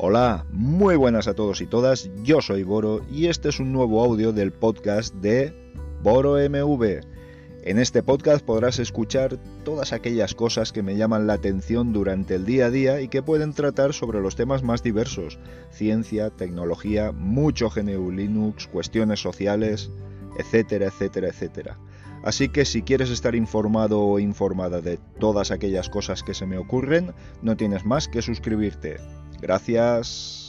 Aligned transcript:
Hola, 0.00 0.46
muy 0.52 0.94
buenas 0.94 1.26
a 1.26 1.34
todos 1.34 1.60
y 1.60 1.66
todas, 1.66 2.08
yo 2.22 2.40
soy 2.40 2.62
Boro 2.62 3.00
y 3.10 3.26
este 3.26 3.48
es 3.48 3.58
un 3.58 3.72
nuevo 3.72 4.04
audio 4.04 4.32
del 4.32 4.52
podcast 4.52 5.12
de 5.16 5.52
Boro 6.04 6.36
MV. 6.36 7.00
En 7.64 7.80
este 7.80 8.04
podcast 8.04 8.44
podrás 8.44 8.78
escuchar 8.78 9.40
todas 9.64 9.92
aquellas 9.92 10.36
cosas 10.36 10.70
que 10.70 10.84
me 10.84 10.96
llaman 10.96 11.26
la 11.26 11.32
atención 11.32 11.92
durante 11.92 12.36
el 12.36 12.46
día 12.46 12.66
a 12.66 12.70
día 12.70 13.00
y 13.00 13.08
que 13.08 13.24
pueden 13.24 13.54
tratar 13.54 13.92
sobre 13.92 14.20
los 14.20 14.36
temas 14.36 14.62
más 14.62 14.84
diversos, 14.84 15.40
ciencia, 15.72 16.30
tecnología, 16.30 17.10
mucho 17.10 17.68
GNU 17.68 18.12
Linux, 18.12 18.68
cuestiones 18.68 19.20
sociales, 19.20 19.90
etcétera, 20.38 20.86
etcétera, 20.86 21.26
etcétera. 21.26 21.76
Así 22.22 22.50
que 22.50 22.64
si 22.64 22.82
quieres 22.82 23.10
estar 23.10 23.34
informado 23.34 24.00
o 24.00 24.20
informada 24.20 24.80
de 24.80 25.00
todas 25.18 25.50
aquellas 25.50 25.88
cosas 25.88 26.22
que 26.22 26.34
se 26.34 26.46
me 26.46 26.56
ocurren, 26.56 27.14
no 27.42 27.56
tienes 27.56 27.84
más 27.84 28.06
que 28.06 28.22
suscribirte. 28.22 28.98
Gracias. 29.40 30.48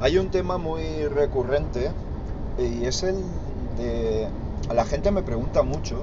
Hay 0.00 0.18
un 0.18 0.30
tema 0.30 0.56
muy 0.56 1.08
recurrente 1.08 1.90
y 2.58 2.84
es 2.84 3.02
el 3.02 3.16
de... 3.76 4.28
La 4.72 4.84
gente 4.84 5.10
me 5.10 5.22
pregunta 5.22 5.62
mucho 5.62 6.00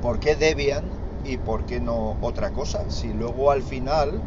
por 0.00 0.20
qué 0.20 0.36
Debian 0.36 0.84
y 1.26 1.36
por 1.36 1.64
qué 1.64 1.80
no 1.80 2.16
otra 2.20 2.50
cosa. 2.50 2.90
Si 2.90 3.12
luego 3.12 3.50
al 3.50 3.62
final 3.62 4.20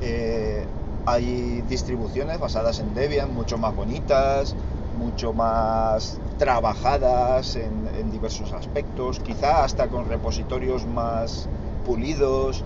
eh, 0.00 0.64
hay 1.06 1.62
distribuciones 1.68 2.38
basadas 2.38 2.80
en 2.80 2.94
Debian 2.94 3.34
mucho 3.34 3.58
más 3.58 3.74
bonitas, 3.74 4.54
mucho 4.98 5.32
más 5.32 6.18
trabajadas 6.38 7.56
en, 7.56 7.80
diversos 8.10 8.52
aspectos, 8.52 9.20
quizá 9.20 9.64
hasta 9.64 9.86
con 9.88 10.06
repositorios 10.08 10.84
más 10.84 11.48
pulidos, 11.86 12.64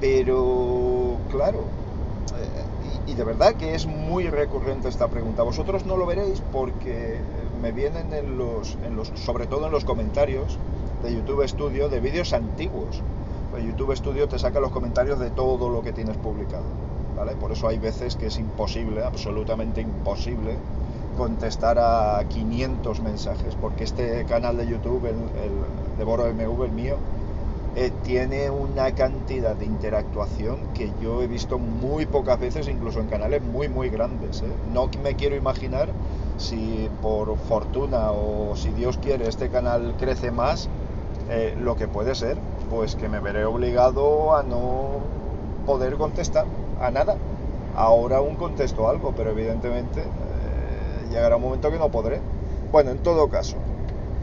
pero 0.00 1.16
claro, 1.30 1.64
y, 3.06 3.14
de 3.14 3.24
verdad 3.24 3.54
que 3.54 3.74
es 3.74 3.86
muy 3.86 4.28
recurrente 4.28 4.88
esta 4.88 5.08
pregunta. 5.08 5.42
Vosotros 5.42 5.86
no 5.86 5.96
lo 5.96 6.04
veréis 6.04 6.42
porque 6.52 7.18
me 7.62 7.72
vienen 7.72 8.12
en 8.12 8.36
los, 8.36 8.76
en 8.84 8.96
los 8.96 9.08
sobre 9.14 9.46
todo 9.46 9.66
en 9.66 9.72
los 9.72 9.84
comentarios 9.84 10.58
de 11.02 11.14
YouTube 11.14 11.46
Studio 11.46 11.88
de 11.88 12.00
vídeos 12.00 12.32
antiguos. 12.32 13.02
Pues 13.50 13.64
YouTube 13.64 13.96
Studio 13.96 14.28
te 14.28 14.38
saca 14.38 14.60
los 14.60 14.70
comentarios 14.70 15.18
de 15.18 15.30
todo 15.30 15.68
lo 15.68 15.82
que 15.82 15.92
tienes 15.92 16.16
publicado. 16.16 16.64
¿vale? 17.16 17.32
Por 17.32 17.52
eso 17.52 17.68
hay 17.68 17.78
veces 17.78 18.16
que 18.16 18.26
es 18.26 18.38
imposible, 18.38 19.04
absolutamente 19.04 19.80
imposible, 19.80 20.56
contestar 21.16 21.78
a 21.78 22.24
500 22.28 23.00
mensajes, 23.00 23.54
porque 23.60 23.84
este 23.84 24.24
canal 24.24 24.56
de 24.56 24.66
YouTube, 24.66 25.06
el, 25.06 25.16
de 25.98 26.04
Boro 26.04 26.24
MV, 26.32 26.64
el 26.64 26.72
mío, 26.72 26.96
eh, 27.76 27.92
tiene 28.02 28.50
una 28.50 28.94
cantidad 28.94 29.54
de 29.54 29.64
interactuación 29.64 30.58
que 30.74 30.90
yo 31.00 31.22
he 31.22 31.26
visto 31.26 31.58
muy 31.58 32.06
pocas 32.06 32.40
veces, 32.40 32.68
incluso 32.68 33.00
en 33.00 33.06
canales 33.06 33.42
muy, 33.42 33.68
muy 33.68 33.90
grandes. 33.90 34.42
¿eh? 34.42 34.46
No 34.72 34.88
me 35.02 35.14
quiero 35.14 35.36
imaginar 35.36 35.88
si 36.36 36.88
por 37.02 37.36
fortuna 37.36 38.10
o 38.12 38.56
si 38.56 38.70
Dios 38.70 38.98
quiere 38.98 39.28
este 39.28 39.50
canal 39.50 39.94
crece 39.98 40.30
más, 40.30 40.68
eh, 41.30 41.56
lo 41.58 41.76
que 41.76 41.88
puede 41.88 42.14
ser, 42.14 42.36
pues 42.68 42.96
que 42.96 43.08
me 43.08 43.20
veré 43.20 43.44
obligado 43.44 44.36
a 44.36 44.42
no 44.42 45.00
poder 45.64 45.96
contestar 45.96 46.44
a 46.80 46.90
nada. 46.90 47.16
Ahora 47.76 48.18
aún 48.18 48.34
contesto 48.34 48.88
algo, 48.88 49.14
pero 49.16 49.30
evidentemente 49.30 50.02
llegará 51.10 51.36
un 51.36 51.42
momento 51.42 51.70
que 51.70 51.78
no 51.78 51.90
podré. 51.90 52.20
Bueno, 52.72 52.90
en 52.90 52.98
todo 52.98 53.28
caso, 53.28 53.56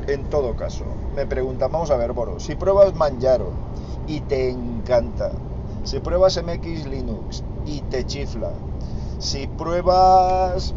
en 0.07 0.23
todo 0.29 0.56
caso, 0.56 0.85
me 1.16 1.25
preguntan, 1.25 1.72
vamos 1.72 1.91
a 1.91 1.97
ver, 1.97 2.13
Boro, 2.13 2.40
si 2.40 2.56
pruebas 2.56 2.95
Manjaro 2.95 3.51
y 4.07 4.22
te 4.22 4.50
encanta, 4.50 5.31
si 5.84 6.00
pruebas 6.00 6.41
MX 6.41 6.88
Linux 6.88 7.44
y 7.66 7.81
te 7.81 8.06
chifla, 8.06 8.51
si 9.19 9.47
pruebas 9.47 10.74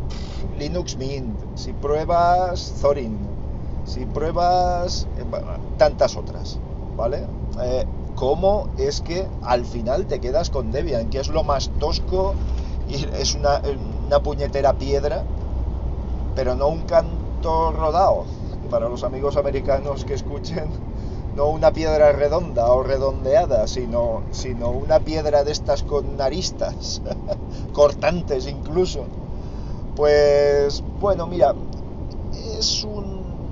Linux 0.58 0.97
Mint, 0.97 1.38
si 1.54 1.72
pruebas 1.72 2.74
Thorin, 2.80 3.16
si 3.92 4.06
pruebas 4.06 5.06
eh, 5.18 5.24
tantas 5.76 6.16
otras, 6.16 6.58
¿vale? 6.96 7.26
Eh, 7.62 7.84
¿Cómo 8.14 8.68
es 8.78 9.00
que 9.00 9.26
al 9.42 9.64
final 9.64 10.06
te 10.06 10.20
quedas 10.20 10.50
con 10.50 10.70
Debian, 10.70 11.10
que 11.10 11.20
es 11.20 11.28
lo 11.28 11.42
más 11.42 11.70
tosco 11.78 12.34
y 12.88 13.06
es 13.16 13.34
una, 13.34 13.60
una 14.06 14.22
puñetera 14.22 14.74
piedra, 14.74 15.24
pero 16.34 16.54
no 16.54 16.68
un 16.68 16.82
canto 16.82 17.72
rodado? 17.72 18.24
para 18.70 18.88
los 18.88 19.02
amigos 19.02 19.36
americanos 19.36 20.04
que 20.04 20.14
escuchen, 20.14 20.70
no 21.36 21.48
una 21.48 21.72
piedra 21.72 22.12
redonda 22.12 22.70
o 22.72 22.82
redondeada, 22.82 23.66
sino, 23.66 24.22
sino 24.30 24.70
una 24.70 25.00
piedra 25.00 25.42
de 25.42 25.52
estas 25.52 25.82
con 25.82 26.20
aristas, 26.20 27.02
cortantes 27.72 28.46
incluso. 28.46 29.04
Pues 29.96 30.82
bueno, 31.00 31.26
mira, 31.26 31.54
es 32.58 32.84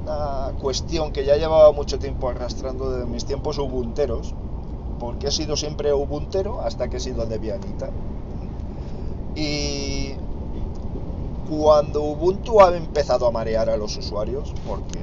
una 0.08 0.52
cuestión 0.58 1.12
que 1.12 1.24
ya 1.24 1.36
llevaba 1.36 1.72
mucho 1.72 1.98
tiempo 1.98 2.28
arrastrando 2.28 2.90
desde 2.90 3.06
mis 3.06 3.24
tiempos 3.24 3.58
ubunteros, 3.58 4.34
porque 4.98 5.28
he 5.28 5.30
sido 5.30 5.56
siempre 5.56 5.92
ubuntero 5.92 6.60
hasta 6.62 6.88
que 6.88 6.96
he 6.96 7.00
sido 7.00 7.26
debianita. 7.26 7.90
Y 9.34 10.14
cuando 11.48 12.02
Ubuntu 12.02 12.60
ha 12.60 12.76
empezado 12.76 13.26
a 13.26 13.30
marear 13.30 13.70
a 13.70 13.76
los 13.76 13.96
usuarios, 13.96 14.52
porque 14.66 14.98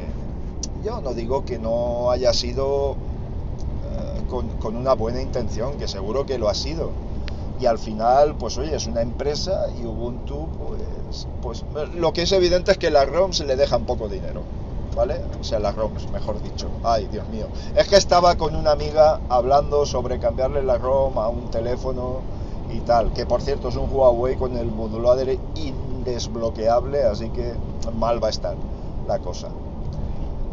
yo 0.84 1.02
no 1.02 1.14
digo 1.14 1.46
que 1.46 1.58
no 1.58 2.12
haya 2.12 2.34
sido 2.34 2.94
eh, 2.94 4.22
con, 4.60 4.76
una 4.76 4.94
buena 4.94 5.22
intención, 5.22 5.78
que 5.78 5.88
seguro 5.88 6.26
que 6.26 6.38
lo 6.38 6.50
ha 6.50 6.54
sido. 6.56 6.90
Y 7.60 7.68
al 7.68 7.80
final, 7.80 8.36
pues 8.36 8.58
oye, 8.58 8.76
es 8.76 8.86
una 8.86 9.02
empresa 9.02 9.68
y 9.80 9.86
Ubuntu, 9.86 10.48
pues, 11.42 11.64
pues 11.72 11.94
lo 11.96 12.12
que 12.12 12.24
es 12.24 12.32
evidente 12.34 12.72
es 12.74 12.78
que 12.78 12.92
las 12.92 13.08
ROMs 13.08 13.40
le 13.46 13.56
dejan 13.56 13.86
poco 13.86 14.10
dinero. 14.10 14.42
¿Vale? 14.96 15.22
O 15.40 15.44
sea, 15.44 15.60
las 15.60 15.76
ROMs, 15.76 16.10
mejor 16.12 16.42
dicho. 16.42 16.68
Ay, 16.84 17.08
Dios 17.12 17.28
mío. 17.28 17.48
Es 17.76 17.88
que 17.88 17.98
estaba 17.98 18.36
con 18.36 18.56
una 18.56 18.72
amiga 18.72 19.20
hablando 19.28 19.86
sobre 19.86 20.20
cambiarle 20.20 20.64
la 20.64 20.78
ROM 20.78 21.18
a 21.18 21.28
un 21.28 21.52
teléfono 21.52 22.22
y 22.74 22.80
tal. 22.80 23.12
Que 23.12 23.26
por 23.26 23.42
cierto 23.42 23.68
es 23.68 23.76
un 23.76 23.94
Huawei 23.94 24.38
con 24.38 24.56
el 24.56 24.68
modulador 24.72 25.38
indesbloqueable, 25.56 27.04
así 27.04 27.30
que 27.30 27.54
mal 27.98 28.24
va 28.24 28.28
a 28.28 28.32
estar 28.32 28.56
la 29.08 29.20
cosa. 29.20 29.50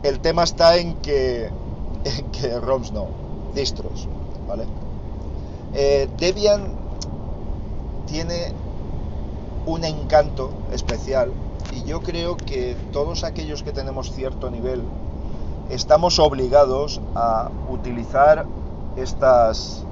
El 0.03 0.19
tema 0.19 0.43
está 0.43 0.77
en 0.77 0.97
que, 0.97 1.49
en 2.05 2.31
que 2.33 2.59
ROMs 2.59 2.93
no, 2.93 3.07
distros, 3.55 4.09
¿vale? 4.49 4.65
Eh, 5.75 6.09
Debian 6.19 6.75
tiene 8.07 8.53
un 9.67 9.85
encanto 9.85 10.51
especial 10.73 11.31
y 11.71 11.85
yo 11.85 12.01
creo 12.01 12.37
que 12.37 12.77
todos 12.93 13.25
aquellos 13.25 13.63
que 13.63 13.73
tenemos 13.73 14.13
cierto 14.13 14.51
nivel 14.51 14.83
estamos 15.71 16.19
obligados 16.19 17.01
a 17.15 17.51
utilizar 17.71 18.47
estas 18.97 19.87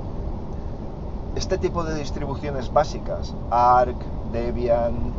este 1.37 1.59
tipo 1.59 1.85
de 1.85 1.95
distribuciones 1.95 2.73
básicas, 2.73 3.35
ARC, 3.51 3.97
Debian, 4.33 5.13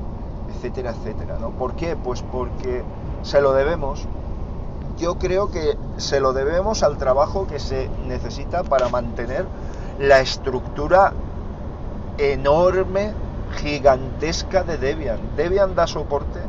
etcétera, 0.54 0.92
etcétera. 0.92 1.38
¿no? 1.40 1.52
¿Por 1.52 1.76
qué? 1.76 1.96
Pues 1.96 2.22
porque 2.22 2.84
se 3.24 3.42
lo 3.42 3.54
debemos 3.54 4.06
yo 5.02 5.16
creo 5.16 5.50
que 5.50 5.78
se 5.98 6.20
lo 6.20 6.32
debemos 6.32 6.84
al 6.84 6.98
trabajo 6.98 7.48
que 7.48 7.60
se 7.60 7.90
necesita 8.08 8.64
para 8.64 8.88
mantener 8.90 9.46
la 10.00 10.20
estructura 10.20 11.14
enorme, 12.20 13.12
gigantesca 13.58 14.64
de 14.64 14.78
Debian. 14.78 15.18
Debian 15.36 15.76
da 15.76 15.88
soporte 15.88 16.40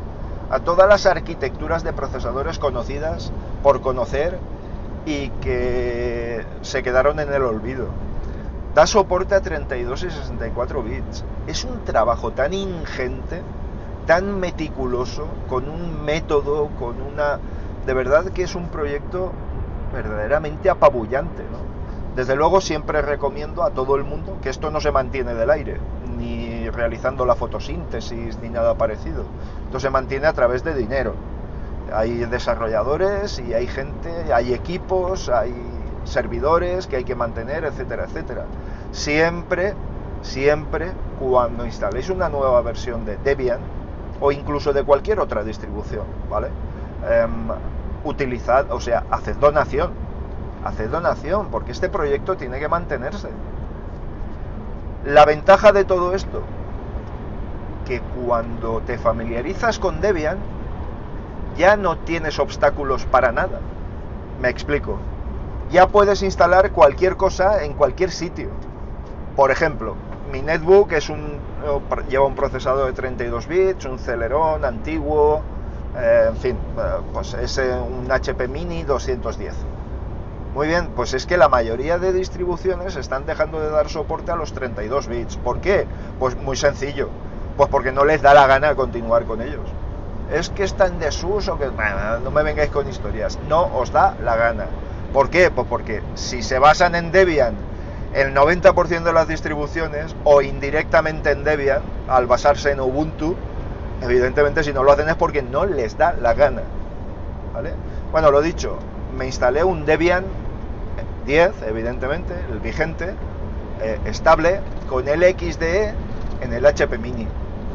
a 0.53 0.59
todas 0.59 0.87
las 0.87 1.07
arquitecturas 1.07 1.83
de 1.83 1.93
procesadores 1.93 2.59
conocidas 2.59 3.31
por 3.63 3.81
conocer 3.81 4.37
y 5.03 5.29
que 5.41 6.45
se 6.61 6.83
quedaron 6.83 7.19
en 7.19 7.33
el 7.33 7.41
olvido. 7.41 7.87
Da 8.75 8.85
soporte 8.85 9.33
a 9.33 9.41
32 9.41 10.03
y 10.03 10.11
64 10.11 10.83
bits. 10.83 11.23
Es 11.47 11.63
un 11.63 11.83
trabajo 11.85 12.33
tan 12.33 12.53
ingente, 12.53 13.41
tan 14.05 14.39
meticuloso, 14.39 15.25
con 15.49 15.67
un 15.67 16.05
método, 16.05 16.69
con 16.77 17.01
una 17.01 17.39
de 17.87 17.93
verdad 17.95 18.25
que 18.25 18.43
es 18.43 18.53
un 18.53 18.67
proyecto 18.67 19.31
verdaderamente 19.91 20.69
apabullante. 20.69 21.41
Desde 22.15 22.35
luego 22.35 22.61
siempre 22.61 23.01
recomiendo 23.01 23.63
a 23.63 23.71
todo 23.71 23.95
el 23.95 24.03
mundo 24.03 24.37
que 24.43 24.49
esto 24.49 24.69
no 24.69 24.81
se 24.81 24.91
mantiene 24.91 25.33
del 25.33 25.49
aire, 25.49 25.77
realizando 26.73 27.25
la 27.25 27.35
fotosíntesis, 27.35 28.37
ni 28.39 28.49
nada 28.49 28.75
parecido. 28.75 29.25
Esto 29.65 29.79
se 29.79 29.89
mantiene 29.89 30.27
a 30.27 30.33
través 30.33 30.63
de 30.63 30.73
dinero. 30.73 31.13
Hay 31.93 32.25
desarrolladores 32.25 33.39
y 33.39 33.53
hay 33.53 33.67
gente, 33.67 34.33
hay 34.33 34.53
equipos, 34.53 35.29
hay 35.29 35.53
servidores 36.03 36.87
que 36.87 36.97
hay 36.97 37.03
que 37.03 37.15
mantener, 37.15 37.63
etcétera, 37.65 38.05
etcétera. 38.05 38.45
Siempre 38.91 39.75
siempre 40.23 40.91
cuando 41.19 41.65
instaléis 41.65 42.09
una 42.09 42.29
nueva 42.29 42.61
versión 42.61 43.05
de 43.05 43.17
Debian 43.17 43.59
o 44.19 44.31
incluso 44.31 44.73
de 44.73 44.83
cualquier 44.83 45.19
otra 45.19 45.43
distribución, 45.43 46.05
¿vale? 46.29 46.47
Em, 47.07 47.47
utilizad, 48.03 48.71
o 48.71 48.79
sea, 48.79 49.03
haced 49.11 49.35
donación, 49.35 49.91
haced 50.63 50.89
donación, 50.89 51.47
porque 51.49 51.71
este 51.71 51.89
proyecto 51.89 52.37
tiene 52.37 52.59
que 52.59 52.69
mantenerse. 52.69 53.29
La 55.05 55.25
ventaja 55.25 55.73
de 55.73 55.83
todo 55.83 56.13
esto, 56.13 56.41
que 57.85 58.01
cuando 58.01 58.81
te 58.81 58.97
familiarizas 58.97 59.79
con 59.79 60.01
Debian, 60.01 60.37
ya 61.57 61.77
no 61.77 61.97
tienes 61.97 62.39
obstáculos 62.39 63.05
para 63.05 63.31
nada. 63.31 63.59
Me 64.41 64.49
explico. 64.49 64.97
Ya 65.71 65.87
puedes 65.87 66.21
instalar 66.23 66.71
cualquier 66.71 67.15
cosa 67.15 67.63
en 67.63 67.73
cualquier 67.73 68.11
sitio. 68.11 68.49
Por 69.35 69.51
ejemplo, 69.51 69.95
mi 70.31 70.41
netbook 70.41 70.91
es 70.93 71.09
un, 71.09 71.39
lleva 72.09 72.25
un 72.25 72.35
procesador 72.35 72.87
de 72.87 72.93
32 72.93 73.47
bits, 73.47 73.85
un 73.85 73.99
Celeron 73.99 74.65
antiguo, 74.65 75.41
eh, 75.97 76.25
en 76.29 76.37
fin, 76.37 76.57
eh, 76.77 76.81
pues 77.13 77.33
es 77.33 77.57
eh, 77.57 77.75
un 77.79 78.11
HP 78.11 78.47
Mini 78.47 78.83
210. 78.83 79.53
Muy 80.53 80.67
bien, 80.67 80.89
pues 80.95 81.13
es 81.15 81.25
que 81.25 81.37
la 81.37 81.49
mayoría 81.49 81.97
de 81.97 82.13
distribuciones 82.13 82.95
están 82.95 83.25
dejando 83.25 83.59
de 83.59 83.71
dar 83.71 83.89
soporte 83.89 84.31
a 84.31 84.35
los 84.35 84.53
32 84.53 85.07
bits. 85.07 85.37
¿Por 85.37 85.61
qué? 85.61 85.87
Pues 86.19 86.35
muy 86.35 86.55
sencillo. 86.55 87.09
Pues 87.57 87.69
porque 87.69 87.91
no 87.91 88.05
les 88.05 88.21
da 88.21 88.33
la 88.33 88.47
gana 88.47 88.75
continuar 88.75 89.25
con 89.25 89.41
ellos. 89.41 89.69
Es 90.31 90.49
que 90.49 90.63
está 90.63 90.87
en 90.87 90.99
desuso, 90.99 91.59
que 91.59 91.67
no 92.23 92.31
me 92.31 92.43
vengáis 92.43 92.71
con 92.71 92.89
historias. 92.89 93.37
No 93.47 93.63
os 93.75 93.91
da 93.91 94.15
la 94.23 94.35
gana. 94.35 94.65
¿Por 95.13 95.29
qué? 95.29 95.51
Pues 95.51 95.67
porque 95.67 96.01
si 96.15 96.41
se 96.41 96.57
basan 96.57 96.95
en 96.95 97.11
Debian 97.11 97.53
el 98.13 98.33
90% 98.33 99.03
de 99.03 99.13
las 99.13 99.27
distribuciones 99.27 100.15
o 100.23 100.41
indirectamente 100.41 101.31
en 101.31 101.43
Debian, 101.43 101.81
al 102.07 102.25
basarse 102.25 102.71
en 102.71 102.79
Ubuntu, 102.79 103.35
evidentemente 104.01 104.63
si 104.63 104.73
no 104.73 104.83
lo 104.83 104.91
hacen 104.91 105.09
es 105.09 105.15
porque 105.15 105.41
no 105.41 105.65
les 105.65 105.97
da 105.97 106.13
la 106.13 106.33
gana. 106.33 106.61
¿Vale? 107.53 107.73
Bueno, 108.11 108.31
lo 108.31 108.41
dicho, 108.41 108.77
me 109.15 109.25
instalé 109.25 109.63
un 109.63 109.85
Debian 109.85 110.25
10, 111.25 111.63
evidentemente, 111.67 112.33
el 112.51 112.59
vigente, 112.59 113.13
eh, 113.81 113.99
estable, 114.05 114.59
con 114.89 115.07
el 115.07 115.21
XDE 115.21 115.93
en 116.41 116.53
el 116.53 116.65
HP 116.65 116.97
Mini. 116.97 117.27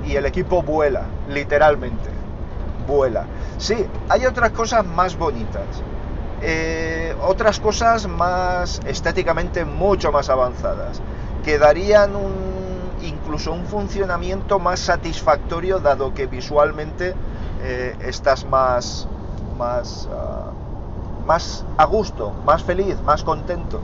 Y 0.07 0.17
el 0.17 0.27
equipo 0.27 0.63
vuela, 0.63 1.05
literalmente. 1.29 2.11
Vuela. 2.87 3.25
Sí, 3.59 3.77
hay 4.09 4.25
otras 4.25 4.51
cosas 4.51 4.85
más 4.87 5.17
bonitas. 5.17 5.83
Eh, 6.41 7.17
otras 7.21 7.59
cosas 7.59 8.07
más 8.07 8.81
estéticamente 8.87 9.65
mucho 9.65 10.13
más 10.13 10.31
avanzadas, 10.31 11.01
que 11.45 11.59
darían 11.59 12.13
incluso 13.03 13.53
un 13.53 13.67
funcionamiento 13.67 14.61
más 14.61 14.79
satisfactorio 14.79 15.81
dado 15.81 16.15
que 16.15 16.27
visualmente 16.27 17.15
eh, 17.63 17.97
estás 18.01 18.45
más, 18.45 19.09
más, 19.59 20.09
ah, 20.13 20.53
más 21.27 21.65
a 21.77 21.85
gusto, 21.87 22.33
más 22.47 22.63
feliz, 22.63 22.97
más 23.03 23.25
contento. 23.25 23.81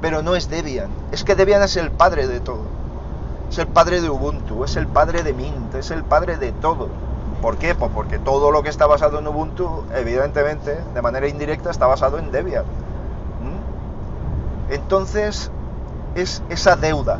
Pero 0.00 0.22
no 0.22 0.34
es 0.34 0.48
Debian, 0.48 0.88
es 1.12 1.22
que 1.22 1.34
Debian 1.34 1.62
es 1.62 1.76
el 1.76 1.90
padre 1.90 2.26
de 2.26 2.40
todo. 2.40 2.79
Es 3.50 3.58
el 3.58 3.66
padre 3.66 4.00
de 4.00 4.08
Ubuntu, 4.08 4.64
es 4.64 4.76
el 4.76 4.86
padre 4.86 5.22
de 5.22 5.34
Mint, 5.34 5.74
es 5.74 5.90
el 5.90 6.04
padre 6.04 6.36
de 6.36 6.52
todo 6.52 6.88
¿Por 7.40 7.56
qué? 7.56 7.74
Pues 7.74 7.90
porque 7.94 8.18
todo 8.18 8.50
lo 8.50 8.62
que 8.62 8.68
está 8.68 8.86
basado 8.86 9.18
en 9.18 9.26
Ubuntu, 9.26 9.84
evidentemente, 9.94 10.78
de 10.92 11.02
manera 11.02 11.26
indirecta, 11.26 11.70
está 11.70 11.86
basado 11.86 12.18
en 12.18 12.30
Debian. 12.30 12.64
¿Mm? 12.64 14.74
Entonces, 14.74 15.50
es 16.14 16.42
esa 16.50 16.76
deuda. 16.76 17.18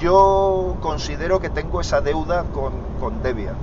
Yo 0.00 0.76
considero 0.80 1.40
que 1.40 1.50
tengo 1.50 1.80
esa 1.80 2.00
deuda 2.00 2.44
con, 2.52 3.22
Debian. 3.22 3.54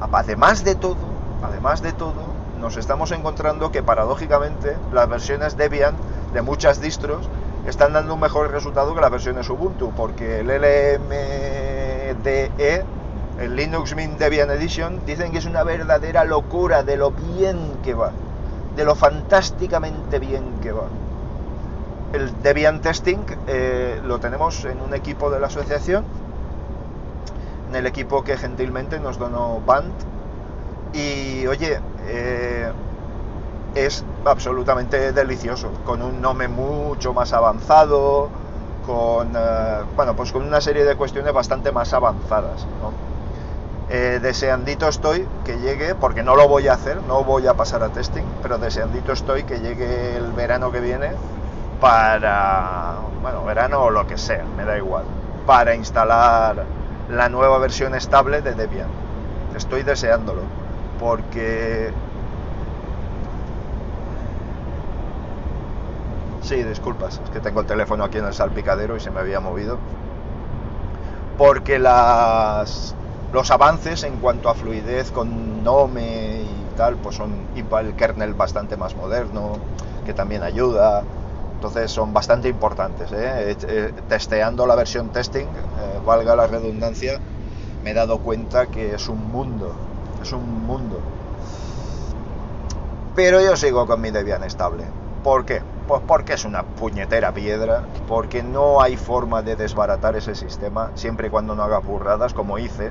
Además 0.00 0.64
de 0.64 0.74
todo, 0.74 0.96
además 1.44 1.80
de 1.80 1.92
todo, 1.92 2.32
nos 2.60 2.76
estamos 2.76 3.12
encontrando 3.12 3.70
que 3.70 3.84
paradójicamente 3.84 4.76
las 4.92 5.08
versiones 5.08 5.56
Debian 5.56 5.94
de 6.32 6.42
muchas 6.42 6.80
distros 6.80 7.28
están 7.66 7.92
dando 7.92 8.14
un 8.14 8.20
mejor 8.20 8.50
resultado 8.50 8.94
que 8.94 9.00
las 9.00 9.10
versiones 9.10 9.48
Ubuntu, 9.48 9.92
porque 9.94 10.40
el 10.40 10.48
LMDE 12.12 12.50
el 13.38 13.56
Linux 13.56 13.96
Mint 13.96 14.18
Debian 14.18 14.50
Edition, 14.50 15.00
dicen 15.06 15.32
que 15.32 15.38
es 15.38 15.46
una 15.46 15.64
verdadera 15.64 16.24
locura 16.24 16.82
de 16.82 16.96
lo 16.96 17.10
bien 17.10 17.78
que 17.82 17.94
va, 17.94 18.12
de 18.76 18.84
lo 18.84 18.94
fantásticamente 18.94 20.18
bien 20.18 20.44
que 20.60 20.72
va. 20.72 20.84
El 22.12 22.30
Debian 22.42 22.80
Testing 22.82 23.24
eh, 23.46 24.00
lo 24.04 24.20
tenemos 24.20 24.64
en 24.64 24.80
un 24.80 24.94
equipo 24.94 25.30
de 25.30 25.40
la 25.40 25.46
asociación, 25.46 26.04
en 27.70 27.76
el 27.76 27.86
equipo 27.86 28.22
que 28.22 28.36
gentilmente 28.36 29.00
nos 29.00 29.18
donó 29.18 29.60
Band. 29.64 29.92
Y 30.92 31.46
oye, 31.46 31.80
eh, 32.06 32.70
es 33.82 34.04
absolutamente 34.24 35.12
delicioso, 35.12 35.70
con 35.84 36.02
un 36.02 36.20
nombre 36.20 36.48
mucho 36.48 37.12
más 37.12 37.32
avanzado, 37.32 38.28
con, 38.86 39.32
eh, 39.36 39.80
bueno, 39.96 40.14
pues 40.16 40.32
con 40.32 40.42
una 40.42 40.60
serie 40.60 40.84
de 40.84 40.96
cuestiones 40.96 41.32
bastante 41.32 41.72
más 41.72 41.92
avanzadas. 41.92 42.66
Eh, 43.90 44.20
deseandito 44.22 44.88
estoy 44.88 45.28
que 45.44 45.58
llegue, 45.58 45.94
porque 45.94 46.22
no 46.22 46.34
lo 46.34 46.48
voy 46.48 46.68
a 46.68 46.74
hacer, 46.74 47.02
no 47.02 47.24
voy 47.24 47.46
a 47.46 47.54
pasar 47.54 47.82
a 47.82 47.90
testing, 47.90 48.24
pero 48.42 48.58
deseandito 48.58 49.12
estoy 49.12 49.44
que 49.44 49.60
llegue 49.60 50.16
el 50.16 50.32
verano 50.32 50.72
que 50.72 50.80
viene 50.80 51.10
para, 51.80 52.94
bueno, 53.20 53.44
verano 53.44 53.82
o 53.82 53.90
lo 53.90 54.06
que 54.06 54.16
sea, 54.16 54.44
me 54.56 54.64
da 54.64 54.78
igual, 54.78 55.04
para 55.46 55.74
instalar 55.74 56.64
la 57.10 57.28
nueva 57.28 57.58
versión 57.58 57.94
estable 57.94 58.40
de 58.40 58.54
Debian. 58.54 58.88
Estoy 59.54 59.82
deseándolo, 59.82 60.42
porque... 60.98 61.92
Sí, 66.42 66.62
disculpas, 66.64 67.20
es 67.24 67.30
que 67.30 67.40
tengo 67.40 67.60
el 67.60 67.66
teléfono 67.66 68.04
aquí 68.04 68.18
en 68.18 68.26
el 68.26 68.34
salpicadero 68.34 68.96
y 68.96 69.00
se 69.00 69.10
me 69.10 69.20
había 69.20 69.40
movido. 69.40 69.78
Porque 71.38 71.78
las 71.78 72.94
los 73.32 73.50
avances 73.50 74.02
en 74.02 74.18
cuanto 74.18 74.50
a 74.50 74.54
fluidez 74.54 75.10
con 75.10 75.64
Nome 75.64 76.42
y 76.42 76.76
tal, 76.76 76.96
pues 76.96 77.16
son 77.16 77.32
el 77.56 77.94
kernel 77.94 78.34
bastante 78.34 78.76
más 78.76 78.94
moderno, 78.94 79.52
que 80.04 80.12
también 80.12 80.42
ayuda. 80.42 81.02
Entonces 81.54 81.90
son 81.90 82.12
bastante 82.12 82.48
importantes. 82.48 83.10
¿eh? 83.12 83.56
Eh, 83.68 83.92
testeando 84.08 84.66
la 84.66 84.74
versión 84.74 85.10
testing, 85.10 85.46
eh, 85.46 86.00
valga 86.04 86.36
la 86.36 86.46
redundancia, 86.46 87.18
me 87.84 87.92
he 87.92 87.94
dado 87.94 88.18
cuenta 88.18 88.66
que 88.66 88.94
es 88.94 89.08
un 89.08 89.30
mundo. 89.30 89.72
Es 90.20 90.32
un 90.32 90.66
mundo. 90.66 90.98
Pero 93.14 93.40
yo 93.40 93.56
sigo 93.56 93.86
con 93.86 94.00
mi 94.00 94.10
Debian 94.10 94.42
estable. 94.44 94.84
¿Por 95.22 95.44
qué? 95.44 95.62
Pues 95.92 96.04
porque 96.08 96.32
es 96.32 96.46
una 96.46 96.62
puñetera 96.62 97.32
piedra, 97.32 97.82
porque 98.08 98.42
no 98.42 98.80
hay 98.80 98.96
forma 98.96 99.42
de 99.42 99.56
desbaratar 99.56 100.16
ese 100.16 100.34
sistema, 100.34 100.90
siempre 100.94 101.26
y 101.26 101.30
cuando 101.30 101.54
no 101.54 101.62
haga 101.64 101.80
burradas, 101.80 102.32
como 102.32 102.58
hice, 102.58 102.90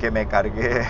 que 0.00 0.10
me 0.10 0.26
cargué 0.26 0.84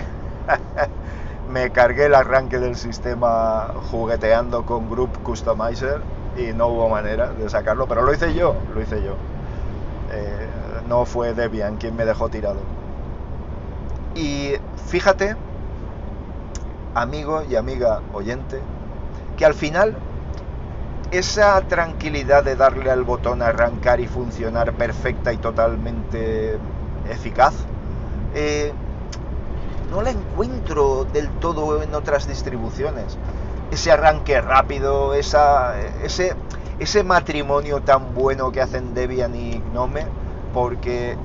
me 1.53 1.69
cargué 1.69 2.05
el 2.05 2.15
arranque 2.15 2.57
del 2.57 2.75
sistema 2.75 3.67
jugueteando 3.91 4.63
con 4.63 4.89
Group 4.89 5.21
Customizer 5.21 6.01
y 6.35 6.51
no 6.51 6.65
hubo 6.65 6.89
manera 6.89 7.27
de 7.27 7.47
sacarlo, 7.47 7.85
pero 7.85 8.01
lo 8.01 8.11
hice 8.11 8.33
yo, 8.33 8.55
lo 8.73 8.81
hice 8.81 9.03
yo. 9.03 9.13
Eh, 10.13 10.47
no 10.89 11.05
fue 11.05 11.35
Debian 11.35 11.77
quien 11.77 11.95
me 11.95 12.05
dejó 12.05 12.27
tirado. 12.27 12.57
Y 14.15 14.53
fíjate, 14.87 15.35
amigo 16.95 17.43
y 17.47 17.55
amiga 17.55 17.99
oyente, 18.15 18.57
que 19.37 19.45
al 19.45 19.53
final 19.53 19.93
esa 21.11 21.61
tranquilidad 21.61 22.43
de 22.43 22.55
darle 22.55 22.91
al 22.91 23.03
botón 23.03 23.41
arrancar 23.41 23.99
y 23.99 24.07
funcionar 24.07 24.73
perfecta 24.73 25.31
y 25.33 25.37
totalmente 25.37 26.57
eficaz, 27.09 27.53
eh, 28.33 28.73
no 29.91 30.01
la 30.01 30.11
encuentro 30.11 31.05
del 31.05 31.29
todo 31.39 31.81
en 31.81 31.93
otras 31.93 32.27
distribuciones. 32.27 33.17
Ese 33.71 33.91
arranque 33.91 34.41
rápido, 34.41 35.13
esa, 35.13 35.79
ese, 36.03 36.35
ese 36.79 37.03
matrimonio 37.03 37.81
tan 37.81 38.13
bueno 38.13 38.51
que 38.51 38.61
hacen 38.61 38.93
Debian 38.93 39.35
y 39.35 39.61
Gnome, 39.71 40.05
porque 40.53 41.17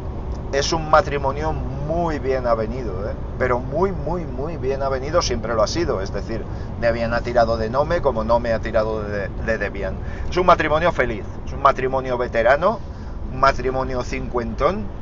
es 0.53 0.73
un 0.73 0.91
matrimonio 0.91 1.53
muy 1.91 2.21
bien 2.21 2.47
avenido, 2.47 3.09
¿eh? 3.11 3.15
pero 3.39 3.59
muy, 3.59 3.91
muy, 3.93 4.25
muy 4.25 4.57
bien 4.57 4.83
avenido 4.83 5.23
siempre 5.23 5.55
lo 5.55 5.63
ha 5.63 5.67
sido. 5.67 6.01
Es 6.01 6.13
decir, 6.13 6.45
Debian 6.81 7.13
ha 7.15 7.21
tirado 7.23 7.57
de 7.57 7.69
Nome 7.69 8.01
como 8.01 8.23
Nome 8.25 8.53
ha 8.53 8.61
tirado 8.61 9.03
de, 9.03 9.29
de 9.29 9.59
Debian. 9.59 9.99
Es 10.31 10.37
un 10.37 10.47
matrimonio 10.47 10.93
feliz, 10.93 11.25
es 11.47 11.53
un 11.53 11.63
matrimonio 11.63 12.17
veterano, 12.17 12.81
un 13.33 13.41
matrimonio 13.41 14.05
cincuentón 14.05 14.93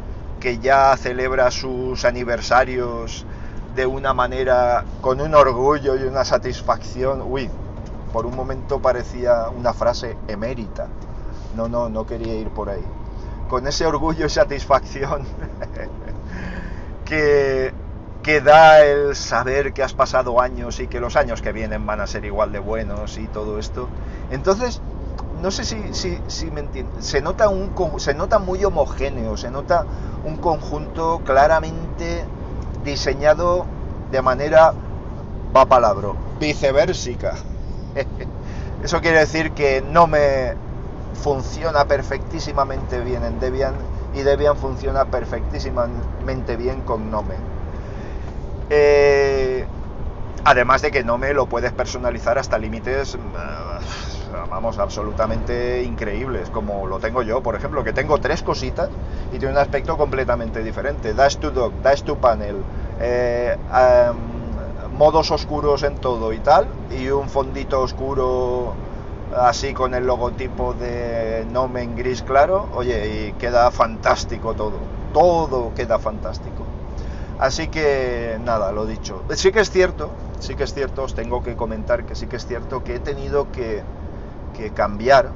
que 0.41 0.59
ya 0.59 0.97
celebra 0.97 1.51
sus 1.51 2.05
aniversarios 2.05 3.27
de 3.75 3.87
una 3.87 4.15
manera, 4.15 4.85
con 5.01 5.21
un 5.21 5.35
orgullo 5.35 5.97
y 5.97 6.05
una 6.05 6.25
satisfacción. 6.25 7.23
Uy, 7.23 7.51
por 8.13 8.27
un 8.27 8.35
momento 8.35 8.81
parecía 8.81 9.49
una 9.51 9.75
frase 9.75 10.21
emérita. 10.29 10.89
No, 11.53 11.69
no, 11.69 11.89
no 11.91 12.07
quería 12.07 12.35
ir 12.35 12.51
por 12.51 12.71
ahí. 12.71 12.85
con 13.49 13.67
ese 13.67 13.87
orgullo 13.87 14.27
y 14.27 14.31
satisfacción 14.31 15.27
que, 17.09 17.73
da 18.45 18.85
el 18.85 19.17
saber 19.17 19.73
que 19.73 19.83
has 19.83 19.95
pasado 19.95 20.41
años 20.41 20.81
y 20.81 20.87
que 20.87 21.01
los 21.01 21.17
años 21.17 21.41
que 21.41 21.53
vienen 21.53 21.87
van 21.87 22.01
a 22.01 22.07
ser 22.07 22.25
igual 22.25 22.53
de 22.53 22.59
buenos 22.59 23.17
y 23.17 23.27
todo 23.27 23.59
esto. 23.59 23.89
Entonces, 24.31 24.83
no 25.41 25.51
sé 25.51 25.65
si, 25.65 25.95
si, 25.95 26.19
si 26.27 26.51
me 26.51 26.61
entiendes, 26.61 27.07
se 27.07 27.23
nota, 27.23 27.49
un, 27.49 27.73
se 27.99 28.15
nota 28.15 28.39
muy 28.39 28.65
homogéneo, 28.65 29.37
se 29.37 29.51
nota 29.51 29.87
un 30.25 30.37
conjunto 30.37 31.23
claramente 31.25 32.25
diseñado 32.85 33.65
de 34.11 34.21
manera, 34.21 34.75
va 35.57 35.65
palabra, 35.65 36.09
viceversica. 36.39 37.35
Eso 38.85 39.01
quiere 39.01 39.21
decir 39.21 39.53
que 39.53 39.83
no 39.83 40.07
me 40.07 40.55
funciona 41.23 41.87
perfectísimamente 41.87 43.01
bien 43.01 43.25
en 43.25 43.41
Debian 43.41 43.75
y 44.15 44.23
Debian 44.23 44.57
funciona 44.57 45.05
perfectísimamente 45.05 46.57
bien 46.57 46.83
con 46.83 47.11
Nome. 47.11 47.35
Eh, 48.71 49.65
además 50.45 50.83
de 50.83 50.91
que 50.91 51.05
Nome 51.05 51.33
lo 51.35 51.47
puedes 51.47 51.73
personalizar 51.73 52.39
hasta 52.39 52.59
límites, 52.59 53.15
eh, 53.15 53.19
vamos, 54.51 54.79
absolutamente 54.79 55.83
increíbles, 55.83 56.51
como 56.51 56.87
lo 56.87 56.99
tengo 56.99 57.23
yo, 57.23 57.43
por 57.43 57.55
ejemplo, 57.55 57.85
que 57.85 57.93
tengo 57.93 58.19
tres 58.19 58.43
cositas 58.43 58.89
y 59.33 59.39
tiene 59.39 59.55
un 59.55 59.59
aspecto 59.59 59.97
completamente 59.97 60.63
diferente. 60.63 61.15
Dash 61.15 61.37
to 61.37 61.51
Dock, 61.51 61.73
Dash 61.83 62.03
to 62.03 62.17
Panel, 62.17 62.57
eh, 63.01 63.57
modos 64.93 65.31
oscuros 65.31 65.83
en 65.83 65.97
todo 65.97 66.33
y 66.33 66.39
tal, 66.39 66.67
y 66.91 67.09
un 67.09 67.29
fondito 67.29 67.81
oscuro 67.81 68.75
así 69.37 69.75
con 69.75 69.95
el 69.95 70.07
logotipo 70.07 70.75
de 70.75 71.47
Nome 71.51 71.83
en 71.83 71.97
gris 71.97 72.23
claro, 72.23 72.69
oye, 72.75 73.29
y 73.29 73.33
queda 73.33 73.71
fantástico 73.71 74.55
todo, 74.55 74.79
todo 75.13 75.73
queda 75.75 75.99
fantástico. 75.99 76.65
Así 77.39 77.69
que 77.69 78.39
nada, 78.45 78.73
lo 78.73 78.85
dicho. 78.85 79.23
Sí 79.31 79.53
que 79.53 79.61
es 79.61 79.71
cierto, 79.71 80.11
sí 80.41 80.57
que 80.57 80.65
es 80.65 80.75
cierto, 80.75 81.05
os 81.05 81.15
tengo 81.15 81.43
que 81.43 81.55
comentar 81.55 82.05
que 82.05 82.15
sí 82.15 82.27
que 82.27 82.37
es 82.37 82.47
cierto 82.47 82.83
que 82.83 82.97
he 82.97 83.01
tenido 83.01 83.47
que, 83.53 83.83
cambiar 84.75 85.31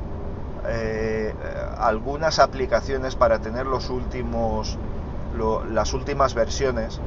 eh, 0.67 1.33
algunas 1.79 2.41
aplicaciones 2.41 3.15
para 3.15 3.39
tener 3.39 3.67
los 3.67 3.89
últimos, 3.89 4.77
las 5.71 5.95
últimas 5.95 6.35
versiones 6.35 6.99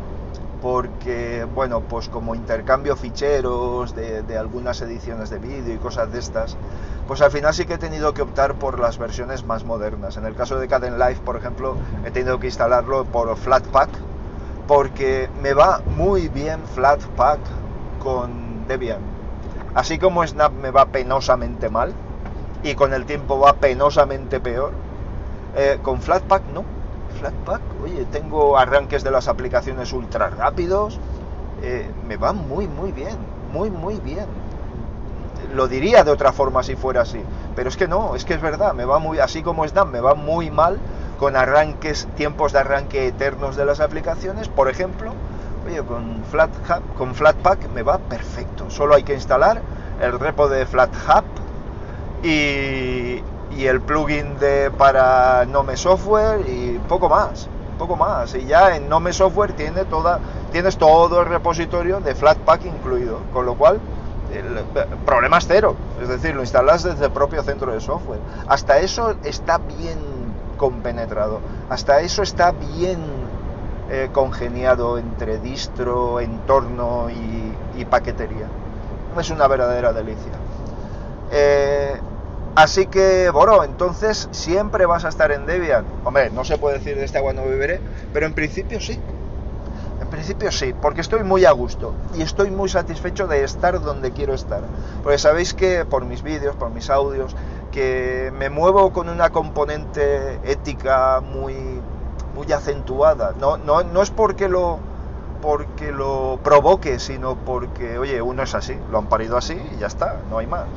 porque, 0.65 1.45
bueno, 1.53 1.81
pues 1.81 2.09
como 2.09 2.33
intercambio 2.33 2.95
ficheros 2.95 3.93
de, 3.93 4.35
algunas 4.35 4.81
ediciones 4.81 5.29
de 5.29 5.37
vídeo 5.37 5.75
y 5.75 5.77
cosas 5.77 6.11
de 6.11 6.17
estas, 6.17 6.57
pues 7.07 7.21
al 7.21 7.29
final 7.29 7.53
sí 7.53 7.67
que 7.67 7.75
he 7.75 7.77
tenido 7.77 8.15
que 8.15 8.23
optar 8.23 8.55
por 8.55 8.79
las 8.79 8.97
versiones 8.97 9.45
más 9.45 9.63
modernas. 9.63 10.17
En 10.17 10.25
el 10.25 10.33
caso 10.33 10.57
de 10.57 10.67
Caden 10.67 10.97
Live, 10.97 11.19
por 11.23 11.35
ejemplo, 11.35 11.77
he 12.03 12.09
tenido 12.09 12.39
que 12.39 12.47
instalarlo 12.47 13.05
por 13.05 13.37
Flatpak, 13.37 13.91
porque 14.67 15.29
me 15.39 15.53
va 15.53 15.81
muy 15.95 16.29
bien 16.29 16.59
Flatpak 16.73 17.41
con 17.99 18.65
Debian. 18.67 19.01
Así 19.75 19.99
como 19.99 20.25
Snap 20.25 20.51
me 20.51 20.71
va 20.71 20.87
penosamente 20.87 21.69
mal, 21.69 21.93
y 22.63 22.73
con 22.73 22.91
el 22.95 23.05
tiempo 23.05 23.37
va 23.37 23.53
penosamente 23.53 24.39
peor, 24.39 24.71
eh, 25.55 25.77
con 25.83 26.01
Flatpak 26.01 26.41
no 26.51 26.74
Flatpak, 27.15 27.61
oye, 27.83 28.05
tengo 28.11 28.57
arranques 28.57 29.03
de 29.03 29.11
las 29.11 29.27
aplicaciones 29.27 29.91
ultra 29.93 30.29
rápidos, 30.29 30.99
eh, 31.61 31.89
me 32.07 32.17
van 32.17 32.47
muy, 32.47 32.67
muy 32.67 32.91
bien, 32.91 33.17
muy, 33.51 33.69
muy 33.69 33.99
bien. 33.99 34.25
Lo 35.53 35.67
diría 35.67 36.03
de 36.03 36.11
otra 36.11 36.33
forma 36.33 36.63
si 36.63 36.75
fuera 36.75 37.01
así, 37.01 37.21
pero 37.55 37.69
es 37.69 37.77
que 37.77 37.87
no, 37.87 38.15
es 38.15 38.25
que 38.25 38.33
es 38.33 38.41
verdad, 38.41 38.73
me 38.73 38.85
va 38.85 38.99
muy, 38.99 39.19
así 39.19 39.41
como 39.41 39.65
Dan, 39.67 39.91
me 39.91 40.01
va 40.01 40.15
muy 40.15 40.51
mal 40.51 40.77
con 41.17 41.35
arranques, 41.35 42.07
tiempos 42.15 42.51
de 42.51 42.59
arranque 42.59 43.07
eternos 43.07 43.55
de 43.55 43.65
las 43.65 43.79
aplicaciones, 43.79 44.49
por 44.49 44.69
ejemplo, 44.69 45.13
oye, 45.65 45.81
con, 45.83 46.23
Flat, 46.29 46.49
con 46.97 47.15
Flatpak 47.15 47.69
me 47.73 47.83
va 47.83 47.99
perfecto, 47.99 48.69
solo 48.69 48.95
hay 48.95 49.03
que 49.03 49.13
instalar 49.13 49.61
el 50.01 50.19
repo 50.19 50.49
de 50.49 50.65
FlatHub 50.65 51.23
y, 52.23 53.21
y 53.51 53.67
el 53.67 53.81
plugin 53.81 54.37
de, 54.39 54.71
para 54.71 55.45
Nome 55.45 55.77
Software 55.77 56.41
y 56.47 56.79
poco 56.89 57.09
más, 57.09 57.47
poco 57.77 57.95
más. 57.95 58.33
Y 58.35 58.45
ya 58.45 58.75
en 58.75 58.89
Nome 58.89 59.13
Software 59.13 59.53
tiene 59.53 59.85
toda, 59.85 60.19
tienes 60.51 60.77
todo 60.77 61.21
el 61.21 61.27
repositorio 61.27 61.99
de 61.99 62.15
Flatpak 62.15 62.65
incluido, 62.65 63.19
con 63.33 63.45
lo 63.45 63.55
cual 63.55 63.79
el 64.33 64.63
problema 65.05 65.37
es 65.37 65.45
cero, 65.47 65.75
es 66.01 66.09
decir, 66.09 66.35
lo 66.35 66.41
instalas 66.41 66.83
desde 66.83 67.05
el 67.05 67.11
propio 67.11 67.43
centro 67.43 67.71
de 67.71 67.79
software. 67.79 68.19
Hasta 68.47 68.79
eso 68.79 69.15
está 69.23 69.59
bien 69.59 69.99
compenetrado, 70.57 71.39
hasta 71.69 72.01
eso 72.01 72.23
está 72.23 72.51
bien 72.51 72.99
eh, 73.89 74.09
congeniado 74.11 74.97
entre 74.97 75.37
distro, 75.37 76.19
entorno 76.19 77.07
y, 77.09 77.85
paquetería. 77.85 78.47
Es 79.19 79.29
una 79.29 79.47
verdadera 79.47 79.93
delicia. 79.93 80.31
Eh, 81.31 81.99
Así 82.55 82.85
que, 82.85 83.29
bueno, 83.31 83.65
entonces 83.65 84.29
siempre 84.31 84.85
vas 84.85 85.03
a 85.03 85.09
estar 85.09 85.31
en 85.33 85.45
Debian. 85.45 85.83
Hombre, 86.05 86.29
no 86.29 86.45
se 86.45 86.57
puede 86.57 86.77
decir 86.77 86.95
de 86.95 87.03
esta 87.03 87.19
agua 87.19 87.33
no 87.33 87.43
beberé, 87.43 87.81
pero 88.13 88.25
en 88.25 88.33
principio 88.33 88.79
sí. 88.79 88.97
En 90.01 90.07
principio 90.07 90.51
sí, 90.51 90.73
porque 90.81 91.01
estoy 91.01 91.23
muy 91.23 91.43
a 91.43 91.51
gusto 91.51 91.93
y 92.15 92.21
estoy 92.21 92.51
muy 92.51 92.69
satisfecho 92.69 93.27
de 93.27 93.43
estar 93.43 93.81
donde 93.81 94.11
quiero 94.11 94.33
estar. 94.33 94.61
Porque 95.03 95.17
sabéis 95.17 95.53
que 95.53 95.83
por 95.83 96.05
mis 96.05 96.23
vídeos, 96.23 96.55
por 96.55 96.69
mis 96.69 96.89
audios, 96.89 97.35
que 97.73 98.31
me 98.37 98.49
muevo 98.49 98.93
con 98.93 99.09
una 99.09 99.31
componente 99.31 100.39
ética 100.49 101.19
muy, 101.19 101.55
muy 102.35 102.51
acentuada. 102.53 103.33
No, 103.37 103.57
no, 103.57 103.83
no 103.83 104.01
es 104.01 104.11
porque 104.11 104.47
lo, 104.47 104.79
porque 105.41 105.91
lo 105.91 106.39
provoque, 106.41 106.99
sino 106.99 107.35
porque, 107.35 107.97
oye, 107.97 108.21
uno 108.21 108.43
es 108.43 108.55
así, 108.55 108.77
lo 108.91 108.99
han 108.99 109.07
parido 109.07 109.35
así 109.35 109.61
y 109.75 109.79
ya 109.79 109.87
está, 109.87 110.19
no 110.29 110.37
hay 110.37 110.47
más. 110.47 110.67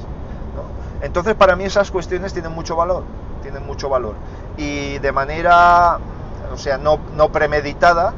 Entonces 1.00 1.34
para 1.34 1.54
mí 1.56 1.64
esas 1.64 1.90
cuestiones 1.90 2.32
tienen 2.32 2.52
mucho 2.52 2.76
valor, 2.76 3.04
tienen 3.42 3.64
mucho 3.66 3.88
valor. 3.88 4.14
Y 4.56 4.98
de 4.98 5.12
manera, 5.12 5.98
o 6.52 6.56
sea, 6.56 6.78
no, 6.78 6.98
premeditada, 7.30 8.12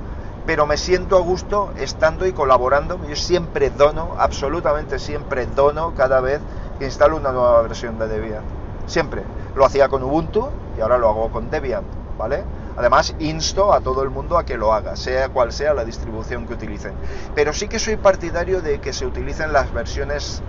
pero 0.46 0.66
me 0.66 0.76
siento 0.76 1.16
a 1.16 1.20
gusto 1.20 1.72
estando 1.78 2.26
y 2.26 2.32
colaborando. 2.32 2.98
Yo 3.08 3.16
siempre 3.16 3.70
dono, 3.70 4.14
absolutamente 4.18 4.98
siempre 4.98 5.46
dono 5.46 5.92
cada 5.94 6.20
vez 6.20 6.40
que 6.78 6.86
instalo 6.86 7.16
una 7.16 7.32
nueva 7.32 7.60
versión 7.62 7.98
de 7.98 8.08
Debian. 8.08 8.42
Siempre. 8.86 9.22
Lo 9.54 9.64
hacía 9.64 9.88
con 9.88 10.02
Ubuntu 10.02 10.48
y 10.78 10.80
ahora 10.80 10.96
lo 10.96 11.08
hago 11.08 11.30
con 11.30 11.50
Debian, 11.50 11.84
¿vale? 12.16 12.44
Además, 12.76 13.14
insto 13.18 13.74
a 13.74 13.80
todo 13.80 14.02
el 14.02 14.10
mundo 14.10 14.38
a 14.38 14.44
que 14.44 14.56
lo 14.56 14.72
haga, 14.72 14.96
sea 14.96 15.28
cual 15.28 15.52
sea 15.52 15.74
la 15.74 15.84
distribución 15.84 16.46
que 16.46 16.54
utilicen. 16.54 16.92
Pero 17.34 17.52
sí 17.52 17.68
que 17.68 17.78
soy 17.78 17.96
partidario 17.96 18.62
de 18.62 18.80
que 18.80 18.94
se 18.94 19.04
utilicen 19.04 19.52
las 19.52 19.72
versiones 19.74 20.42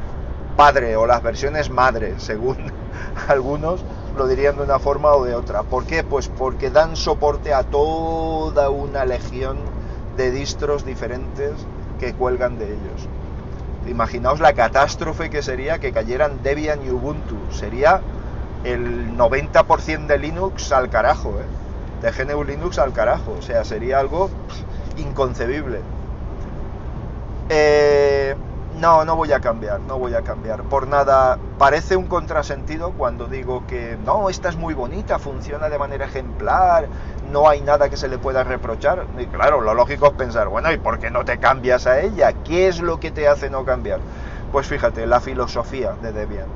padre 0.55 0.95
o 0.95 1.05
las 1.07 1.23
versiones 1.23 1.69
madre, 1.69 2.15
según 2.17 2.57
algunos 3.27 3.83
lo 4.17 4.27
dirían 4.27 4.57
de 4.57 4.63
una 4.63 4.79
forma 4.79 5.13
o 5.13 5.23
de 5.23 5.35
otra. 5.35 5.63
¿Por 5.63 5.85
qué? 5.85 6.03
Pues 6.03 6.27
porque 6.27 6.69
dan 6.69 6.95
soporte 6.95 7.53
a 7.53 7.63
toda 7.63 8.69
una 8.69 9.05
legión 9.05 9.57
de 10.17 10.31
distros 10.31 10.85
diferentes 10.85 11.53
que 11.99 12.13
cuelgan 12.13 12.57
de 12.57 12.65
ellos. 12.65 13.07
Imaginaos 13.87 14.39
la 14.39 14.53
catástrofe 14.53 15.29
que 15.29 15.41
sería 15.41 15.79
que 15.79 15.91
cayeran 15.91 16.43
Debian 16.43 16.85
y 16.85 16.89
Ubuntu. 16.89 17.35
Sería 17.51 18.01
el 18.63 19.17
90% 19.17 20.05
de 20.05 20.17
Linux 20.19 20.71
al 20.71 20.89
carajo, 20.89 21.33
¿eh? 21.39 21.61
de 22.01 22.11
GNU 22.11 22.43
Linux 22.43 22.77
al 22.79 22.93
carajo. 22.93 23.35
O 23.39 23.41
sea, 23.41 23.63
sería 23.63 23.99
algo 23.99 24.29
inconcebible. 24.97 25.79
Eh, 27.49 28.35
no, 28.81 29.05
no 29.05 29.15
voy 29.15 29.31
a 29.31 29.39
cambiar, 29.39 29.79
no 29.81 29.99
voy 29.99 30.15
a 30.15 30.23
cambiar. 30.23 30.63
Por 30.63 30.87
nada, 30.87 31.37
parece 31.59 31.95
un 31.95 32.07
contrasentido 32.07 32.93
cuando 32.93 33.27
digo 33.27 33.63
que 33.67 33.95
no, 34.03 34.27
esta 34.27 34.49
es 34.49 34.55
muy 34.55 34.73
bonita, 34.73 35.19
funciona 35.19 35.69
de 35.69 35.77
manera 35.77 36.05
ejemplar, 36.05 36.87
no 37.31 37.47
hay 37.47 37.61
nada 37.61 37.89
que 37.89 37.95
se 37.95 38.07
le 38.07 38.17
pueda 38.17 38.43
reprochar. 38.43 39.05
Y 39.19 39.27
claro, 39.27 39.61
lo 39.61 39.75
lógico 39.75 40.07
es 40.07 40.13
pensar, 40.13 40.47
bueno, 40.47 40.71
¿y 40.71 40.79
por 40.79 40.97
qué 40.97 41.11
no 41.11 41.23
te 41.23 41.37
cambias 41.37 41.85
a 41.85 41.99
ella? 41.99 42.33
¿Qué 42.43 42.67
es 42.67 42.81
lo 42.81 42.99
que 42.99 43.11
te 43.11 43.27
hace 43.27 43.51
no 43.51 43.65
cambiar? 43.65 43.99
Pues 44.51 44.65
fíjate, 44.65 45.05
la 45.05 45.19
filosofía 45.19 45.91
de 46.01 46.11
Debian. 46.11 46.47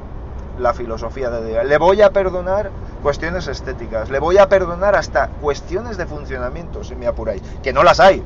La 0.58 0.74
filosofía 0.74 1.29
de 1.29 1.44
Debian. 1.44 1.70
Le 1.70 1.77
voy 1.77 2.01
a 2.01 2.10
perdonar 2.10 2.72
cuestiones 3.03 3.48
estéticas, 3.48 4.10
le 4.10 4.17
voy 4.17 4.39
a 4.39 4.50
perdonar 4.50 4.96
hasta 4.96 5.27
cuestiones 5.27 5.96
de 5.96 6.08
funcionamiento, 6.08 6.84
si 6.84 6.96
me 6.96 7.05
apuráis, 7.05 7.44
que 7.62 7.72
no 7.72 7.84
las 7.84 8.00
hay, 8.00 8.24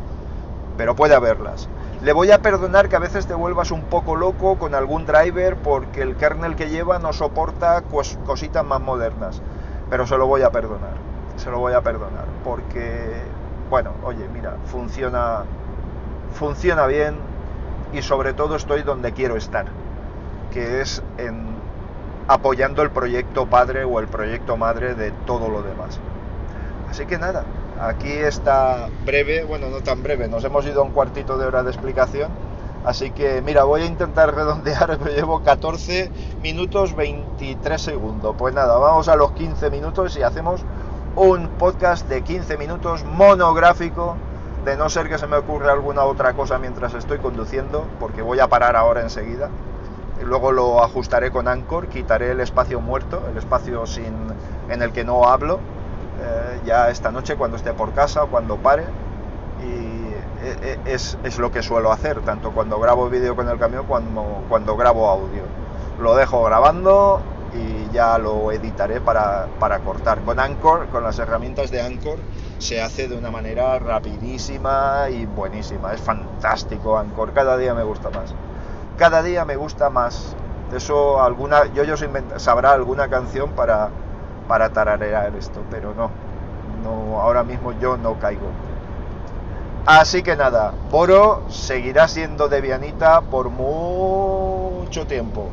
pero 0.77 0.96
puede 0.96 1.15
haberlas 1.15 1.68
le 2.01 2.13
voy 2.13 2.32
a 2.32 2.41
perdonar 2.41 2.88
que 2.88 2.96
a 2.96 3.00
veces 3.00 3.27
te 3.27 3.34
vuelvas 3.34 3.72
un 3.72 3.84
poco 3.84 4.15
loco 4.15 4.58
con 4.58 4.74
algún 4.74 5.06
driver 5.06 5.58
porque 5.58 6.01
el 6.01 6.15
kernel 6.15 6.56
que 6.56 6.70
lleva 6.70 6.98
no 6.98 7.12
soporta 7.12 7.82
cositas 8.25 8.65
más 8.65 8.79
modernas. 8.79 9.41
Pero 9.89 10.08
se 10.08 10.18
lo 10.18 10.25
voy 10.25 10.44
a 10.44 10.50
perdonar. 10.50 10.94
Se 11.36 11.51
lo 11.51 11.60
voy 11.60 11.74
a 11.74 11.82
perdonar. 11.82 12.25
Porque, 12.44 13.22
bueno, 13.70 13.91
oye, 14.03 14.27
mira, 14.32 14.56
funciona, 14.65 15.44
funciona 16.34 16.86
bien 16.88 17.15
y 17.91 18.01
sobre 18.01 18.34
todo 18.34 18.56
estoy 18.56 18.84
donde 18.84 19.12
quiero 19.12 19.36
estar. 19.36 19.65
Que 20.51 20.79
es 20.79 21.03
apoyando 22.29 22.82
el 22.82 22.91
proyecto 22.91 23.48
padre 23.48 23.84
o 23.84 24.00
el 24.00 24.08
proyecto 24.08 24.56
madre 24.56 24.96
de 24.96 25.12
todo 25.25 25.50
lo 25.50 25.63
demás. 25.63 26.00
Así 26.89 27.06
que 27.06 27.18
nada, 27.18 27.44
aquí 27.80 28.12
está 28.12 28.90
breve, 29.06 29.44
bueno, 29.44 29.70
no 29.70 29.82
tan 29.82 30.04
breve, 30.04 30.28
nos 30.28 30.44
hemos 30.44 30.66
ido 30.66 30.82
a 30.82 30.84
un 30.84 30.92
cuartito 30.92 31.38
de 31.38 31.46
hora 31.46 31.64
de 31.64 31.72
explicación. 31.72 32.32
Así 32.86 33.12
que 33.12 33.42
mira, 33.42 33.64
voy 33.64 33.82
a 33.82 33.86
intentar 33.86 34.34
redondear, 34.36 34.98
pero 34.98 35.16
llevo 35.16 35.44
14 35.44 36.12
minutos 36.42 36.96
23 36.96 37.82
segundos. 37.82 38.36
Pues 38.38 38.54
nada, 38.54 38.78
vamos 38.78 39.08
a 39.08 39.16
los 39.16 39.32
15 39.32 39.70
minutos 39.70 40.18
y 40.18 40.24
hacemos 40.24 40.62
un 41.16 41.48
podcast 41.58 42.08
de 42.08 42.22
15 42.22 42.58
minutos 42.58 43.04
monográfico, 43.04 44.16
de 44.66 44.78
no 44.78 44.90
ser 44.90 45.10
que 45.10 45.18
se 45.18 45.28
me 45.28 45.38
ocurra 45.38 45.74
alguna 45.74 46.04
otra 46.04 46.34
cosa 46.34 46.60
mientras 46.60 46.94
estoy 46.94 47.18
conduciendo, 47.20 47.86
porque 48.00 48.22
voy 48.22 48.40
a 48.40 48.48
parar 48.48 48.76
ahora 48.76 49.02
enseguida. 49.02 49.50
Luego 50.24 50.52
lo 50.52 50.84
ajustaré 50.84 51.32
con 51.32 51.48
Anchor, 51.48 51.88
quitaré 51.88 52.32
el 52.32 52.42
espacio 52.42 52.82
muerto, 52.82 53.22
el 53.32 53.38
espacio 53.38 53.86
sin, 53.86 54.14
en 54.70 54.82
el 54.82 54.92
que 54.92 55.06
no 55.06 55.26
hablo, 55.26 55.60
eh, 56.22 56.62
ya 56.66 56.90
esta 56.90 57.12
noche 57.12 57.36
cuando 57.36 57.58
esté 57.58 57.74
por 57.74 57.94
casa 57.94 58.26
cuando 58.26 58.58
pare. 58.58 58.84
Y 59.64 60.46
eh, 60.46 60.58
eh, 60.62 60.80
es, 60.86 61.18
es, 61.24 61.38
lo 61.38 61.52
que 61.52 61.62
suelo 61.62 61.92
hacer, 61.92 62.22
tanto 62.22 62.52
cuando 62.52 62.80
grabo 62.80 63.10
vídeo 63.10 63.36
con 63.36 63.50
el 63.50 63.60
camión 63.60 63.86
como 63.86 64.44
cuando 64.48 64.78
grabo 64.78 65.10
audio. 65.10 65.44
Lo 66.00 66.16
dejo 66.16 66.44
grabando 66.44 67.22
y 67.54 67.94
ya 67.94 68.18
lo 68.18 68.52
editaré 68.52 69.02
para, 69.02 69.48
para 69.60 69.80
cortar. 69.80 70.20
Con 70.22 70.40
Anchor, 70.40 70.88
con 70.88 71.04
las 71.04 71.20
herramientas 71.20 71.72
de 71.72 71.82
Anchor, 71.82 72.20
se 72.58 72.82
hace 72.82 73.08
de 73.08 73.18
una 73.18 73.32
manera 73.32 73.80
rapidísima 73.80 75.10
y 75.10 75.26
buenísima. 75.26 75.94
Es 75.94 76.02
fantástico 76.02 76.98
Anchor, 76.98 77.34
cada 77.34 77.58
día 77.58 77.74
me 77.74 77.84
gusta 77.84 78.10
más. 78.10 78.34
Cada 78.98 79.22
día 79.24 79.46
me 79.46 79.56
gusta 79.56 79.90
más. 79.90 80.36
Eso 80.74 81.22
alguna, 81.22 81.66
yo, 81.74 81.84
yo 81.84 81.96
sabrá 82.38 82.74
alguna 82.74 83.10
canción 83.10 83.52
para, 83.52 83.90
para 84.50 84.70
tararear 84.70 85.34
esto, 85.36 85.62
pero 85.70 85.94
no, 85.94 86.10
no, 86.84 87.22
ahora 87.22 87.44
mismo 87.44 87.72
yo 87.79 87.98
no 87.98 88.20
caigo. 88.20 88.48
Así 89.86 90.24
que 90.24 90.36
nada, 90.36 90.74
Boro 90.89 91.44
seguirá 91.50 92.08
siendo 92.08 92.50
debianita 92.50 93.22
por 93.22 93.50
mucho 93.51 95.06
tiempo. 95.06 95.48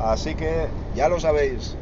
Así 0.00 0.34
que 0.34 0.66
ya 0.96 1.10
lo 1.10 1.20
sabéis. 1.20 1.76